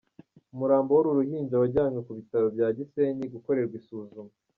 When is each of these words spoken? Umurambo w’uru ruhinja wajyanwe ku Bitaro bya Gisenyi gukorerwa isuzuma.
Umurambo 0.53 0.89
w’uru 0.91 1.17
ruhinja 1.19 1.55
wajyanwe 1.61 1.99
ku 2.05 2.11
Bitaro 2.17 2.45
bya 2.55 2.67
Gisenyi 2.77 3.25
gukorerwa 3.33 3.75
isuzuma. 3.81 4.31